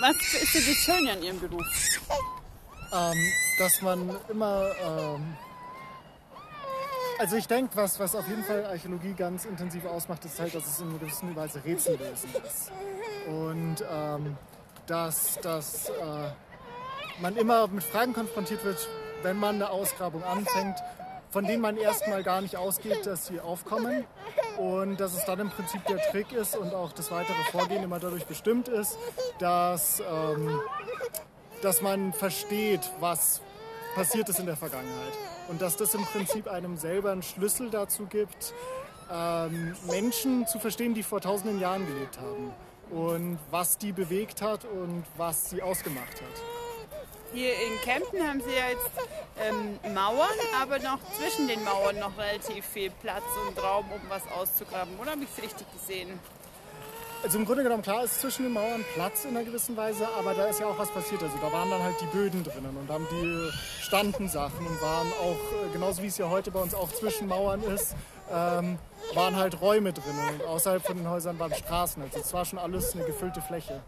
Was 0.00 0.16
ist 0.16 0.54
denn 0.54 0.62
das 0.66 0.76
Schöne 0.76 1.12
an 1.12 1.22
Ihrem 1.22 1.40
Beruf? 1.40 1.66
ähm, 2.92 3.32
dass 3.58 3.82
man 3.82 4.16
immer. 4.28 4.70
Ähm, 4.80 5.36
also 7.18 7.36
ich 7.36 7.48
denke, 7.48 7.74
was, 7.74 7.98
was 7.98 8.14
auf 8.14 8.28
jeden 8.28 8.44
Fall 8.44 8.64
Archäologie 8.64 9.12
ganz 9.12 9.44
intensiv 9.44 9.84
ausmacht, 9.86 10.24
ist 10.24 10.38
halt, 10.38 10.54
dass 10.54 10.66
es 10.66 10.80
in 10.80 10.98
gewisser 11.00 11.34
Weise 11.34 11.64
Rätsellösen 11.64 12.30
ist. 12.46 12.70
Und 13.26 13.84
ähm, 13.90 14.36
dass, 14.86 15.34
dass 15.42 15.88
äh, 15.88 16.30
man 17.20 17.36
immer 17.36 17.66
mit 17.66 17.82
Fragen 17.82 18.12
konfrontiert 18.12 18.64
wird, 18.64 18.88
wenn 19.22 19.36
man 19.36 19.56
eine 19.56 19.70
Ausgrabung 19.70 20.22
anfängt, 20.22 20.78
von 21.30 21.44
denen 21.44 21.60
man 21.60 21.76
erstmal 21.76 22.22
gar 22.22 22.40
nicht 22.40 22.56
ausgeht, 22.56 23.04
dass 23.04 23.26
sie 23.26 23.40
aufkommen. 23.40 24.04
Und 24.58 24.98
dass 24.98 25.14
es 25.14 25.24
dann 25.24 25.38
im 25.38 25.50
Prinzip 25.50 25.84
der 25.86 25.98
Trick 26.10 26.32
ist 26.32 26.56
und 26.56 26.74
auch 26.74 26.92
das 26.92 27.12
weitere 27.12 27.42
Vorgehen 27.52 27.84
immer 27.84 28.00
dadurch 28.00 28.26
bestimmt 28.26 28.66
ist, 28.66 28.98
dass, 29.38 30.00
ähm, 30.00 30.60
dass 31.62 31.80
man 31.80 32.12
versteht, 32.12 32.80
was 32.98 33.40
passiert 33.94 34.28
ist 34.28 34.40
in 34.40 34.46
der 34.46 34.56
Vergangenheit. 34.56 35.12
Und 35.48 35.62
dass 35.62 35.76
das 35.76 35.94
im 35.94 36.04
Prinzip 36.04 36.48
einem 36.48 36.76
selber 36.76 37.12
einen 37.12 37.22
Schlüssel 37.22 37.70
dazu 37.70 38.06
gibt, 38.06 38.52
ähm, 39.12 39.76
Menschen 39.88 40.46
zu 40.48 40.58
verstehen, 40.58 40.92
die 40.92 41.04
vor 41.04 41.20
tausenden 41.20 41.60
Jahren 41.60 41.86
gelebt 41.86 42.18
haben. 42.18 42.52
Und 42.90 43.38
was 43.50 43.78
die 43.78 43.92
bewegt 43.92 44.42
hat 44.42 44.64
und 44.64 45.04
was 45.16 45.50
sie 45.50 45.62
ausgemacht 45.62 46.20
hat. 46.20 46.67
Hier 47.32 47.52
in 47.52 47.78
Kempten 47.82 48.26
haben 48.26 48.40
Sie 48.40 48.50
ja 48.50 48.70
jetzt 48.70 48.90
ähm, 49.38 49.78
Mauern, 49.94 50.28
aber 50.60 50.78
noch 50.78 50.98
zwischen 51.18 51.46
den 51.46 51.62
Mauern 51.62 51.98
noch 51.98 52.16
relativ 52.16 52.64
viel 52.64 52.90
Platz 53.02 53.24
und 53.46 53.62
Raum, 53.62 53.84
um 53.92 54.00
was 54.08 54.22
auszugraben. 54.32 54.98
Oder 54.98 55.12
habe 55.12 55.22
ich 55.22 55.28
es 55.36 55.42
richtig 55.42 55.66
gesehen? 55.72 56.18
Also 57.22 57.38
im 57.38 57.44
Grunde 57.44 57.64
genommen, 57.64 57.82
klar 57.82 58.04
ist 58.04 58.20
zwischen 58.20 58.44
den 58.44 58.52
Mauern 58.52 58.84
Platz 58.94 59.24
in 59.24 59.30
einer 59.30 59.44
gewissen 59.44 59.76
Weise, 59.76 60.08
aber 60.16 60.34
da 60.34 60.46
ist 60.46 60.60
ja 60.60 60.66
auch 60.66 60.78
was 60.78 60.90
passiert. 60.90 61.22
Also 61.22 61.36
da 61.42 61.52
waren 61.52 61.68
dann 61.68 61.82
halt 61.82 61.96
die 62.00 62.06
Böden 62.06 62.44
drinnen 62.44 62.76
und 62.76 62.88
haben 62.88 63.06
die 63.10 63.50
standen 63.82 64.28
Sachen 64.28 64.64
und 64.64 64.80
waren 64.80 65.12
auch, 65.20 65.66
äh, 65.66 65.72
genauso 65.72 66.02
wie 66.02 66.06
es 66.06 66.16
ja 66.16 66.30
heute 66.30 66.52
bei 66.52 66.60
uns 66.60 66.74
auch 66.74 66.92
zwischen 66.92 67.26
Mauern 67.26 67.62
ist, 67.62 67.96
ähm, 68.30 68.78
waren 69.14 69.36
halt 69.36 69.60
Räume 69.60 69.92
drinnen 69.92 70.28
und 70.34 70.46
außerhalb 70.46 70.84
von 70.84 70.96
den 70.96 71.10
Häusern 71.10 71.38
waren 71.38 71.52
Straßen. 71.52 72.02
Also 72.02 72.20
es 72.20 72.32
war 72.32 72.44
schon 72.44 72.58
alles 72.58 72.94
eine 72.94 73.04
gefüllte 73.04 73.42
Fläche. 73.42 73.80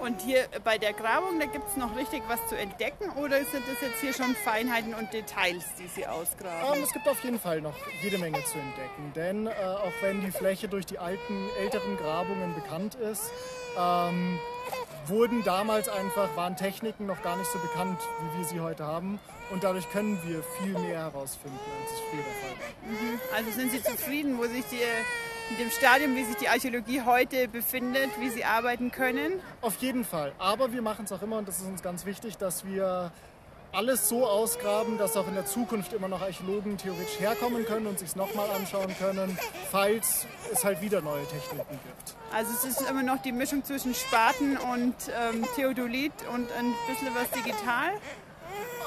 Und 0.00 0.20
hier 0.22 0.46
bei 0.64 0.78
der 0.78 0.92
Grabung, 0.92 1.38
da 1.38 1.46
gibt 1.46 1.68
es 1.68 1.76
noch 1.76 1.96
richtig 1.96 2.22
was 2.28 2.38
zu 2.48 2.56
entdecken 2.56 3.10
oder 3.10 3.38
sind 3.38 3.62
das 3.66 3.80
jetzt 3.80 4.00
hier 4.00 4.12
schon 4.12 4.34
Feinheiten 4.34 4.94
und 4.94 5.12
Details, 5.12 5.64
die 5.78 5.88
Sie 5.88 6.06
ausgraben? 6.06 6.76
Ähm, 6.76 6.82
es 6.82 6.92
gibt 6.92 7.08
auf 7.08 7.22
jeden 7.24 7.38
Fall 7.40 7.60
noch 7.60 7.76
jede 8.02 8.18
Menge 8.18 8.42
zu 8.44 8.58
entdecken, 8.58 9.12
denn 9.14 9.46
äh, 9.46 9.50
auch 9.52 9.92
wenn 10.02 10.20
die 10.20 10.30
Fläche 10.30 10.68
durch 10.68 10.84
die 10.86 10.98
alten, 10.98 11.48
älteren 11.58 11.96
Grabungen 11.96 12.54
bekannt 12.54 12.96
ist, 12.96 13.30
ähm, 13.78 14.38
wurden 15.06 15.44
damals 15.44 15.88
einfach, 15.88 16.34
waren 16.36 16.56
Techniken 16.56 17.06
noch 17.06 17.22
gar 17.22 17.36
nicht 17.36 17.50
so 17.50 17.58
bekannt, 17.58 17.98
wie 18.20 18.38
wir 18.38 18.44
sie 18.44 18.60
heute 18.60 18.84
haben. 18.84 19.18
Und 19.50 19.62
dadurch 19.62 19.90
können 19.90 20.18
wir 20.24 20.42
viel 20.58 20.72
mehr 20.78 21.00
herausfinden, 21.00 21.58
als 21.82 21.92
es 21.92 22.00
früher 22.00 22.22
der 22.22 22.32
Fall 22.32 22.50
war. 22.58 23.36
Also 23.36 23.50
sind 23.50 23.72
Sie 23.72 23.82
zufrieden, 23.82 24.38
wo 24.38 24.44
sich 24.44 24.64
die, 24.70 24.80
in 25.50 25.58
dem 25.58 25.70
Stadium, 25.70 26.14
wie 26.16 26.24
sich 26.24 26.36
die 26.36 26.48
Archäologie 26.48 27.02
heute 27.02 27.48
befindet, 27.48 28.10
wie 28.18 28.30
Sie 28.30 28.44
arbeiten 28.44 28.90
können? 28.90 29.40
Auf 29.60 29.76
jeden 29.78 30.04
Fall. 30.04 30.32
Aber 30.38 30.72
wir 30.72 30.82
machen 30.82 31.04
es 31.04 31.12
auch 31.12 31.22
immer, 31.22 31.38
und 31.38 31.48
das 31.48 31.58
ist 31.58 31.66
uns 31.66 31.82
ganz 31.82 32.06
wichtig, 32.06 32.38
dass 32.38 32.64
wir 32.64 33.12
alles 33.72 34.08
so 34.08 34.26
ausgraben, 34.26 34.98
dass 34.98 35.16
auch 35.16 35.26
in 35.26 35.34
der 35.34 35.46
Zukunft 35.46 35.92
immer 35.92 36.08
noch 36.08 36.22
Archäologen 36.22 36.78
theoretisch 36.78 37.18
herkommen 37.18 37.64
können 37.64 37.86
und 37.86 37.98
sich 37.98 38.10
es 38.10 38.16
nochmal 38.16 38.48
anschauen 38.50 38.94
können, 38.98 39.36
falls 39.70 40.26
es 40.52 40.64
halt 40.64 40.80
wieder 40.80 41.00
neue 41.00 41.26
Techniken 41.26 41.72
gibt. 41.72 42.16
Also 42.32 42.52
es 42.52 42.64
ist 42.64 42.88
immer 42.88 43.02
noch 43.02 43.20
die 43.22 43.32
Mischung 43.32 43.64
zwischen 43.64 43.94
Spaten 43.94 44.56
und 44.56 44.94
ähm, 45.08 45.44
Theodolit 45.56 46.12
und 46.32 46.50
ein 46.52 46.72
bisschen 46.88 47.08
was 47.14 47.30
digital. 47.30 47.90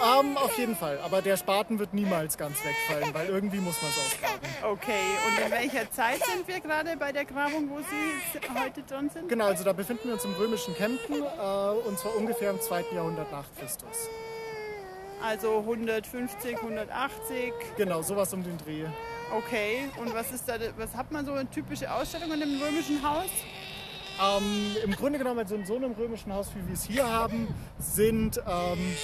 Ähm, 0.03 0.37
auf 0.37 0.57
jeden 0.57 0.75
Fall. 0.75 0.99
Aber 1.03 1.21
der 1.21 1.37
Spaten 1.37 1.79
wird 1.79 1.93
niemals 1.93 2.37
ganz 2.37 2.57
wegfallen, 2.63 3.13
weil 3.13 3.27
irgendwie 3.27 3.59
muss 3.59 3.81
man 3.81 3.91
es 3.91 3.97
ausgraben. 3.97 4.47
Okay, 4.63 5.01
und 5.27 5.45
in 5.45 5.51
welcher 5.51 5.91
Zeit 5.91 6.23
sind 6.23 6.47
wir 6.47 6.59
gerade 6.59 6.95
bei 6.97 7.11
der 7.11 7.25
Grabung, 7.25 7.69
wo 7.69 7.79
Sie 7.79 8.59
heute 8.59 8.83
dran 8.83 9.09
sind? 9.09 9.29
Genau, 9.29 9.45
also 9.45 9.63
da 9.63 9.73
befinden 9.73 10.05
wir 10.05 10.13
uns 10.13 10.25
im 10.25 10.33
römischen 10.33 10.75
Kempten 10.75 11.15
äh, 11.15 11.87
und 11.87 11.97
zwar 11.97 12.15
ungefähr 12.15 12.51
im 12.51 12.61
2. 12.61 12.85
Jahrhundert 12.93 13.31
nach 13.31 13.45
Christus. 13.59 14.09
Also 15.23 15.59
150, 15.59 16.57
180. 16.57 17.53
Genau, 17.75 18.01
sowas 18.03 18.33
um 18.33 18.43
den 18.43 18.57
Dreh. 18.57 18.85
Okay, 19.35 19.89
und 19.99 20.13
was 20.13 20.31
ist 20.31 20.47
da, 20.47 20.53
was 20.77 20.95
hat 20.95 21.11
man 21.11 21.25
so 21.25 21.33
eine 21.33 21.49
typische 21.49 21.91
Ausstellung 21.91 22.31
in 22.31 22.43
einem 22.43 22.61
römischen 22.61 23.01
Haus? 23.01 23.29
Ähm, 24.19 24.75
Im 24.83 24.95
Grunde 24.95 25.19
genommen, 25.19 25.39
also 25.39 25.55
in 25.55 25.65
so 25.65 25.75
einem 25.75 25.91
römischen 25.91 26.33
Haus, 26.33 26.49
wie 26.55 26.65
wir 26.67 26.73
es 26.73 26.85
hier 26.85 27.07
haben, 27.07 27.47
sind 27.77 28.37
ähm, 28.47 28.95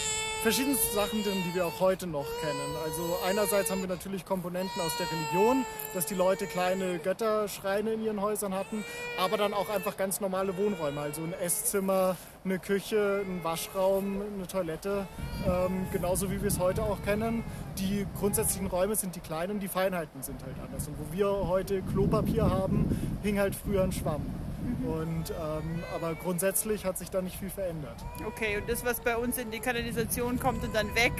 verschiedenste 0.43 0.93
Sachen 0.93 1.23
drin, 1.23 1.41
die 1.47 1.55
wir 1.55 1.65
auch 1.65 1.79
heute 1.79 2.05
noch 2.05 2.27
kennen. 2.41 2.75
Also 2.83 3.17
einerseits 3.25 3.71
haben 3.71 3.79
wir 3.79 3.87
natürlich 3.87 4.25
Komponenten 4.25 4.81
aus 4.81 4.91
der 4.97 5.07
Religion, 5.09 5.65
dass 5.93 6.05
die 6.05 6.15
Leute 6.15 6.47
kleine 6.47 6.99
Götterschreine 6.99 7.93
in 7.93 8.03
ihren 8.03 8.21
Häusern 8.21 8.53
hatten, 8.53 8.83
aber 9.17 9.37
dann 9.37 9.53
auch 9.53 9.69
einfach 9.69 9.95
ganz 9.95 10.19
normale 10.19 10.57
Wohnräume, 10.57 10.99
also 10.99 11.21
ein 11.21 11.31
Esszimmer, 11.31 12.17
eine 12.43 12.59
Küche, 12.59 13.23
ein 13.25 13.41
Waschraum, 13.45 14.21
eine 14.35 14.45
Toilette, 14.45 15.07
ähm, 15.47 15.87
genauso 15.93 16.29
wie 16.29 16.41
wir 16.41 16.49
es 16.49 16.59
heute 16.59 16.83
auch 16.83 17.01
kennen. 17.03 17.45
Die 17.77 18.05
grundsätzlichen 18.19 18.67
Räume 18.67 18.97
sind 18.97 19.15
die 19.15 19.21
kleinen 19.21 19.61
die 19.61 19.69
Feinheiten 19.69 20.23
sind 20.23 20.43
halt 20.43 20.55
anders. 20.61 20.89
Und 20.89 20.95
wo 20.99 21.15
wir 21.15 21.47
heute 21.47 21.81
Klopapier 21.83 22.49
haben, 22.49 23.17
hing 23.23 23.39
halt 23.39 23.55
früher 23.55 23.83
ein 23.83 23.93
Schwamm. 23.93 24.42
Und, 24.85 25.31
ähm, 25.31 25.83
aber 25.95 26.15
grundsätzlich 26.15 26.85
hat 26.85 26.97
sich 26.97 27.09
da 27.09 27.21
nicht 27.21 27.37
viel 27.37 27.49
verändert. 27.49 27.95
Okay, 28.25 28.57
und 28.57 28.69
das, 28.69 28.83
was 28.85 28.99
bei 28.99 29.15
uns 29.17 29.37
in 29.37 29.51
die 29.51 29.59
Kanalisation 29.59 30.39
kommt 30.39 30.63
und 30.63 30.73
dann 30.75 30.93
weg, 30.95 31.13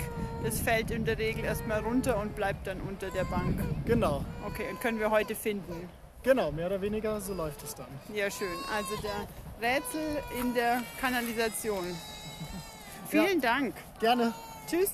das 0.44 0.60
fällt 0.60 0.92
in 0.92 1.06
der 1.06 1.18
Regel 1.18 1.46
erstmal 1.46 1.80
runter 1.82 2.18
und 2.20 2.36
bleibt 2.36 2.68
dann 2.68 2.82
unter 2.82 3.10
der 3.10 3.24
Bank. 3.26 3.60
Genau, 3.86 4.24
Okay, 4.46 4.66
und 4.72 4.80
können 4.82 5.00
wir 5.00 5.10
heute 5.12 5.36
finden. 5.36 5.90
genau, 6.24 6.52
mehr 6.52 6.68
oder 6.68 6.82
weniger, 6.82 7.20
so 7.22 7.34
läuft 7.34 7.64
es 7.64 7.76
dann. 7.76 7.88
Ja, 8.14 8.30
schön. 8.30 8.48
Also 8.76 8.96
der 9.02 9.28
Rätsel 9.70 10.02
in 10.40 10.54
der 10.54 10.82
Kanalisation. 11.00 11.86
Vielen 13.08 13.42
Dank. 13.42 13.76
Gerne. 14.00 14.34
Tschüss. 14.68 14.92